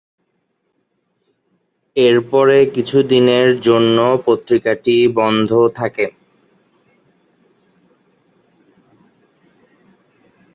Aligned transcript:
এর 1.97 2.17
পরে 2.31 2.57
কিছুদিনের 2.75 3.47
জন্য 3.61 3.97
পত্রিকাটি 4.25 4.95
বন্ধ 5.17 5.49
থাকে। 5.75 6.07